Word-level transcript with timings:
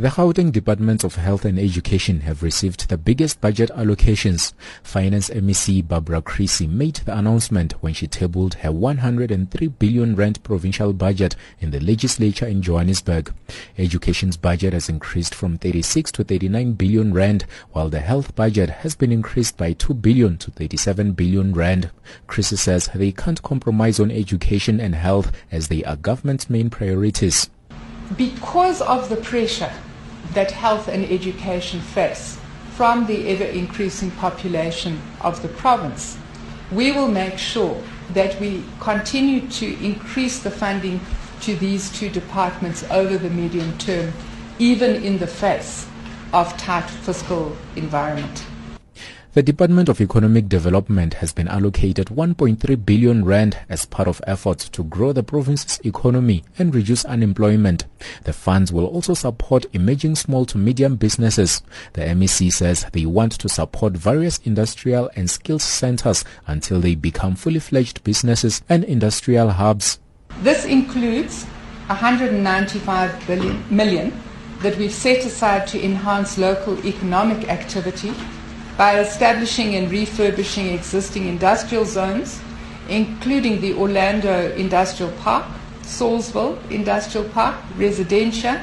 The 0.00 0.08
Gauteng 0.08 0.50
Departments 0.50 1.04
of 1.04 1.16
Health 1.16 1.44
and 1.44 1.58
Education 1.58 2.20
have 2.20 2.42
received 2.42 2.88
the 2.88 2.96
biggest 2.96 3.38
budget 3.42 3.68
allocations. 3.76 4.54
Finance 4.82 5.28
MEC 5.28 5.86
Barbara 5.86 6.22
Creecy 6.22 6.66
made 6.66 6.94
the 7.04 7.14
announcement 7.14 7.74
when 7.82 7.92
she 7.92 8.06
tabled 8.06 8.54
her 8.54 8.72
103 8.72 9.66
billion 9.66 10.16
rand 10.16 10.42
provincial 10.42 10.94
budget 10.94 11.36
in 11.58 11.70
the 11.70 11.80
legislature 11.80 12.46
in 12.46 12.62
Johannesburg. 12.62 13.34
Education's 13.76 14.38
budget 14.38 14.72
has 14.72 14.88
increased 14.88 15.34
from 15.34 15.58
36 15.58 16.12
to 16.12 16.24
39 16.24 16.72
billion 16.72 17.12
rand, 17.12 17.44
while 17.72 17.90
the 17.90 18.00
health 18.00 18.34
budget 18.34 18.70
has 18.70 18.96
been 18.96 19.12
increased 19.12 19.58
by 19.58 19.74
2 19.74 19.92
billion 19.92 20.38
to 20.38 20.50
37 20.50 21.12
billion 21.12 21.52
rand. 21.52 21.90
Creecy 22.26 22.56
says 22.56 22.88
they 22.94 23.12
can't 23.12 23.42
compromise 23.42 24.00
on 24.00 24.10
education 24.10 24.80
and 24.80 24.94
health 24.94 25.30
as 25.52 25.68
they 25.68 25.84
are 25.84 25.96
government's 25.96 26.48
main 26.48 26.70
priorities. 26.70 27.50
Because 28.16 28.80
of 28.80 29.10
the 29.10 29.16
pressure 29.16 29.70
that 30.34 30.50
health 30.50 30.88
and 30.88 31.04
education 31.04 31.80
face 31.80 32.38
from 32.76 33.06
the 33.06 33.28
ever 33.28 33.44
increasing 33.44 34.10
population 34.12 35.00
of 35.20 35.42
the 35.42 35.48
province. 35.48 36.16
We 36.72 36.92
will 36.92 37.08
make 37.08 37.36
sure 37.36 37.82
that 38.14 38.40
we 38.40 38.64
continue 38.80 39.48
to 39.48 39.84
increase 39.84 40.40
the 40.40 40.50
funding 40.50 41.00
to 41.42 41.56
these 41.56 41.90
two 41.90 42.08
departments 42.08 42.84
over 42.90 43.18
the 43.18 43.30
medium 43.30 43.76
term, 43.78 44.12
even 44.58 45.02
in 45.02 45.18
the 45.18 45.26
face 45.26 45.88
of 46.32 46.56
tight 46.56 46.88
fiscal 46.88 47.56
environment. 47.76 48.44
The 49.32 49.44
Department 49.44 49.88
of 49.88 50.00
Economic 50.00 50.48
Development 50.48 51.14
has 51.14 51.32
been 51.32 51.46
allocated 51.46 52.08
1.3 52.08 52.84
billion 52.84 53.24
rand 53.24 53.56
as 53.68 53.86
part 53.86 54.08
of 54.08 54.20
efforts 54.26 54.68
to 54.70 54.82
grow 54.82 55.12
the 55.12 55.22
province's 55.22 55.78
economy 55.84 56.42
and 56.58 56.74
reduce 56.74 57.04
unemployment. 57.04 57.84
The 58.24 58.32
funds 58.32 58.72
will 58.72 58.86
also 58.86 59.14
support 59.14 59.66
emerging 59.72 60.16
small 60.16 60.46
to 60.46 60.58
medium 60.58 60.96
businesses. 60.96 61.62
The 61.92 62.00
MEC 62.00 62.52
says 62.52 62.86
they 62.90 63.06
want 63.06 63.30
to 63.38 63.48
support 63.48 63.92
various 63.92 64.38
industrial 64.38 65.08
and 65.14 65.30
skills 65.30 65.62
centers 65.62 66.24
until 66.48 66.80
they 66.80 66.96
become 66.96 67.36
fully 67.36 67.60
fledged 67.60 68.02
businesses 68.02 68.62
and 68.68 68.82
industrial 68.82 69.50
hubs. 69.50 70.00
This 70.42 70.64
includes 70.64 71.44
195 71.86 73.26
billion, 73.28 73.62
million 73.70 74.12
that 74.62 74.76
we've 74.76 74.92
set 74.92 75.24
aside 75.24 75.68
to 75.68 75.80
enhance 75.80 76.36
local 76.36 76.84
economic 76.84 77.48
activity 77.48 78.12
by 78.80 78.98
establishing 78.98 79.74
and 79.74 79.90
refurbishing 79.90 80.68
existing 80.68 81.28
industrial 81.28 81.84
zones, 81.84 82.40
including 82.88 83.60
the 83.60 83.74
Orlando 83.74 84.50
Industrial 84.56 85.12
Park, 85.20 85.44
Salisbury 85.82 86.56
Industrial 86.70 87.28
Park, 87.28 87.56
Residential, 87.76 88.56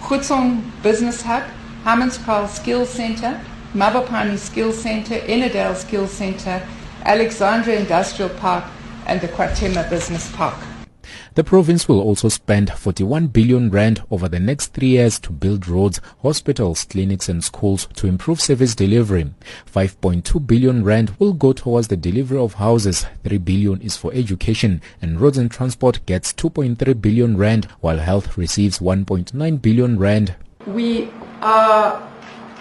Khutsong 0.00 0.62
Business 0.84 1.22
Hub, 1.22 1.42
Hammanskraal 1.82 2.46
Skills 2.48 2.88
Center, 2.90 3.40
Mabopane 3.74 4.38
Skills 4.38 4.78
Center, 4.80 5.18
Ennerdale 5.26 5.74
Skills 5.74 6.12
Center, 6.12 6.62
Alexandra 7.04 7.74
Industrial 7.74 8.30
Park, 8.30 8.62
and 9.08 9.20
the 9.20 9.26
KwaThema 9.26 9.90
Business 9.90 10.30
Park. 10.36 10.54
The 11.34 11.44
province 11.44 11.88
will 11.88 12.02
also 12.02 12.28
spend 12.28 12.70
41 12.70 13.28
billion 13.28 13.70
rand 13.70 14.02
over 14.10 14.28
the 14.28 14.38
next 14.38 14.74
three 14.74 14.88
years 14.88 15.18
to 15.20 15.32
build 15.32 15.66
roads, 15.66 15.98
hospitals, 16.20 16.84
clinics 16.84 17.26
and 17.26 17.42
schools 17.42 17.88
to 17.94 18.06
improve 18.06 18.38
service 18.38 18.74
delivery. 18.74 19.32
5.2 19.72 20.46
billion 20.46 20.84
rand 20.84 21.16
will 21.18 21.32
go 21.32 21.54
towards 21.54 21.88
the 21.88 21.96
delivery 21.96 22.38
of 22.38 22.54
houses, 22.54 23.06
3 23.24 23.38
billion 23.38 23.80
is 23.80 23.96
for 23.96 24.12
education 24.12 24.82
and 25.00 25.22
roads 25.22 25.38
and 25.38 25.50
transport 25.50 26.04
gets 26.04 26.34
2.3 26.34 27.00
billion 27.00 27.38
rand 27.38 27.64
while 27.80 27.96
health 27.96 28.36
receives 28.36 28.78
1.9 28.80 29.62
billion 29.62 29.98
rand. 29.98 30.34
We 30.66 31.08
are 31.40 32.12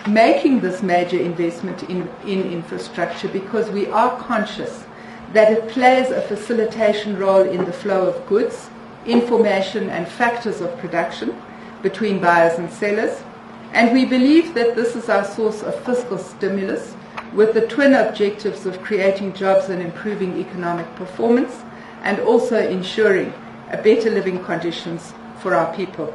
making 0.07 0.61
this 0.61 0.81
major 0.81 1.19
investment 1.19 1.83
in, 1.83 2.07
in 2.25 2.49
infrastructure 2.49 3.27
because 3.27 3.69
we 3.69 3.87
are 3.87 4.17
conscious 4.21 4.85
that 5.33 5.51
it 5.51 5.67
plays 5.69 6.09
a 6.09 6.21
facilitation 6.21 7.17
role 7.17 7.47
in 7.47 7.65
the 7.65 7.73
flow 7.73 8.07
of 8.07 8.25
goods, 8.27 8.69
information, 9.05 9.89
and 9.89 10.07
factors 10.07 10.61
of 10.61 10.77
production 10.77 11.41
between 11.81 12.19
buyers 12.19 12.59
and 12.59 12.69
sellers. 12.69 13.21
And 13.73 13.93
we 13.93 14.05
believe 14.05 14.53
that 14.53 14.75
this 14.75 14.95
is 14.95 15.09
our 15.09 15.23
source 15.23 15.63
of 15.63 15.79
fiscal 15.85 16.17
stimulus 16.17 16.93
with 17.33 17.53
the 17.53 17.67
twin 17.67 17.93
objectives 17.93 18.65
of 18.65 18.81
creating 18.81 19.33
jobs 19.33 19.69
and 19.69 19.81
improving 19.81 20.37
economic 20.37 20.93
performance 20.95 21.61
and 22.03 22.19
also 22.19 22.57
ensuring 22.57 23.33
better 23.83 24.09
living 24.09 24.43
conditions 24.43 25.13
for 25.39 25.55
our 25.55 25.73
people. 25.73 26.13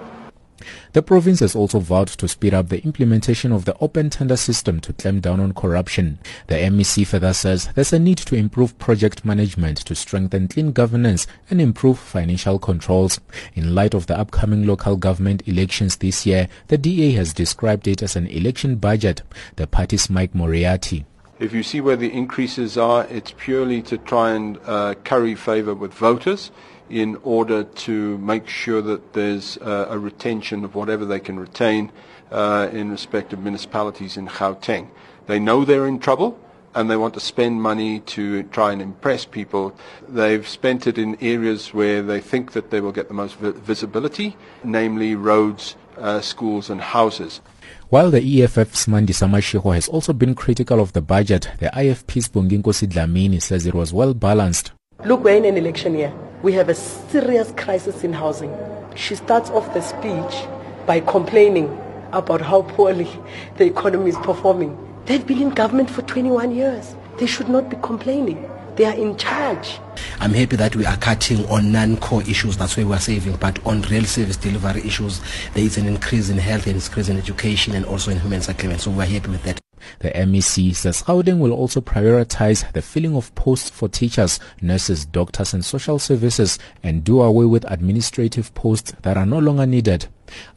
The 0.92 1.02
province 1.02 1.40
has 1.40 1.54
also 1.54 1.80
vowed 1.80 2.08
to 2.08 2.28
speed 2.28 2.54
up 2.54 2.68
the 2.68 2.82
implementation 2.82 3.52
of 3.52 3.64
the 3.64 3.76
open 3.80 4.10
tender 4.10 4.36
system 4.36 4.80
to 4.80 4.92
clamp 4.92 5.22
down 5.22 5.40
on 5.40 5.52
corruption. 5.52 6.18
The 6.46 6.54
MEC 6.54 7.06
further 7.06 7.32
says 7.32 7.68
there's 7.74 7.92
a 7.92 7.98
need 7.98 8.18
to 8.18 8.34
improve 8.34 8.78
project 8.78 9.24
management 9.24 9.78
to 9.78 9.94
strengthen 9.94 10.48
clean 10.48 10.72
governance 10.72 11.26
and 11.50 11.60
improve 11.60 11.98
financial 11.98 12.58
controls. 12.58 13.20
In 13.54 13.74
light 13.74 13.94
of 13.94 14.06
the 14.06 14.18
upcoming 14.18 14.66
local 14.66 14.96
government 14.96 15.42
elections 15.46 15.96
this 15.96 16.24
year, 16.24 16.48
the 16.68 16.78
DA 16.78 17.12
has 17.12 17.34
described 17.34 17.86
it 17.86 18.02
as 18.02 18.16
an 18.16 18.26
election 18.26 18.76
budget. 18.76 19.22
The 19.56 19.66
party's 19.66 20.08
Mike 20.08 20.34
Moriarty. 20.34 21.04
If 21.38 21.52
you 21.52 21.62
see 21.62 21.82
where 21.82 21.96
the 21.96 22.10
increases 22.10 22.78
are, 22.78 23.04
it's 23.10 23.34
purely 23.36 23.82
to 23.82 23.98
try 23.98 24.30
and 24.30 24.58
uh, 24.64 24.94
curry 25.04 25.34
favor 25.34 25.74
with 25.74 25.92
voters 25.92 26.50
in 26.88 27.18
order 27.24 27.64
to 27.64 28.16
make 28.18 28.48
sure 28.48 28.80
that 28.80 29.12
there's 29.12 29.58
uh, 29.58 29.88
a 29.90 29.98
retention 29.98 30.64
of 30.64 30.74
whatever 30.74 31.04
they 31.04 31.20
can 31.20 31.38
retain 31.38 31.92
uh, 32.30 32.70
in 32.72 32.90
respect 32.90 33.34
of 33.34 33.40
municipalities 33.40 34.16
in 34.16 34.28
Gauteng. 34.28 34.88
They 35.26 35.38
know 35.38 35.66
they're 35.66 35.86
in 35.86 35.98
trouble 35.98 36.40
and 36.74 36.90
they 36.90 36.96
want 36.96 37.12
to 37.14 37.20
spend 37.20 37.60
money 37.60 38.00
to 38.00 38.42
try 38.44 38.72
and 38.72 38.80
impress 38.80 39.26
people. 39.26 39.74
They've 40.08 40.46
spent 40.48 40.86
it 40.86 40.96
in 40.96 41.18
areas 41.20 41.74
where 41.74 42.02
they 42.02 42.20
think 42.20 42.52
that 42.52 42.70
they 42.70 42.80
will 42.80 42.92
get 42.92 43.08
the 43.08 43.14
most 43.14 43.36
vi- 43.36 43.50
visibility, 43.50 44.36
namely 44.64 45.14
roads, 45.14 45.76
uh, 45.98 46.20
schools 46.20 46.70
and 46.70 46.80
houses. 46.80 47.40
While 47.88 48.10
the 48.10 48.42
EFF's 48.42 48.86
Mandisa 48.86 49.28
Mashego 49.28 49.74
has 49.74 49.88
also 49.88 50.12
been 50.12 50.34
critical 50.34 50.80
of 50.80 50.92
the 50.92 51.00
budget, 51.00 51.50
the 51.58 51.66
IFP's 51.66 52.28
Bonginkosi 52.28 52.88
Dlamini 52.88 53.40
says 53.40 53.66
it 53.66 53.74
was 53.74 53.92
well 53.92 54.14
balanced. 54.14 54.72
Look, 55.04 55.22
we're 55.22 55.36
in 55.36 55.44
an 55.44 55.56
election 55.56 55.94
year. 55.94 56.12
We 56.42 56.52
have 56.54 56.68
a 56.68 56.74
serious 56.74 57.52
crisis 57.56 58.02
in 58.04 58.12
housing. 58.12 58.54
She 58.94 59.14
starts 59.14 59.50
off 59.50 59.72
the 59.74 59.82
speech 59.82 60.46
by 60.86 61.00
complaining 61.00 61.66
about 62.12 62.40
how 62.40 62.62
poorly 62.62 63.08
the 63.56 63.64
economy 63.66 64.10
is 64.10 64.16
performing. 64.16 64.76
They've 65.04 65.26
been 65.26 65.42
in 65.42 65.50
government 65.50 65.90
for 65.90 66.02
21 66.02 66.54
years. 66.54 66.96
They 67.18 67.26
should 67.26 67.48
not 67.48 67.68
be 67.70 67.76
complaining. 67.82 68.48
They 68.76 68.84
are 68.84 68.94
in 68.94 69.16
charge. 69.16 69.80
I'm 70.20 70.34
happy 70.34 70.56
that 70.56 70.76
we 70.76 70.84
are 70.84 70.98
cutting 70.98 71.46
on 71.46 71.72
non-core 71.72 72.20
issues. 72.22 72.58
That's 72.58 72.76
why 72.76 72.84
we 72.84 72.92
are 72.92 73.00
saving. 73.00 73.36
But 73.36 73.64
on 73.66 73.80
real 73.82 74.04
service 74.04 74.36
delivery 74.36 74.82
issues, 74.82 75.22
there 75.54 75.64
is 75.64 75.78
an 75.78 75.86
increase 75.86 76.28
in 76.28 76.36
health, 76.36 76.66
an 76.66 76.74
increase 76.74 77.08
in 77.08 77.16
education, 77.16 77.74
and 77.74 77.86
also 77.86 78.10
in 78.10 78.20
human 78.20 78.42
settlement. 78.42 78.82
So 78.82 78.90
we 78.90 79.02
are 79.04 79.06
happy 79.06 79.30
with 79.30 79.42
that. 79.44 79.58
The 80.00 80.10
MEC 80.10 80.74
says 80.74 81.02
Gauteng 81.02 81.38
will 81.38 81.52
also 81.52 81.80
prioritize 81.80 82.70
the 82.72 82.82
filling 82.82 83.16
of 83.16 83.34
posts 83.34 83.70
for 83.70 83.88
teachers, 83.88 84.40
nurses, 84.60 85.06
doctors 85.06 85.54
and 85.54 85.64
social 85.64 85.98
services 85.98 86.58
and 86.82 87.04
do 87.04 87.22
away 87.22 87.46
with 87.46 87.70
administrative 87.70 88.52
posts 88.54 88.92
that 89.02 89.16
are 89.16 89.26
no 89.26 89.38
longer 89.38 89.64
needed. 89.64 90.06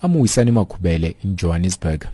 I'm 0.01 0.13
Wisani 0.13 0.51
Makhubele 0.51 1.15
in 1.23 1.37
Johannesburg. 1.37 2.07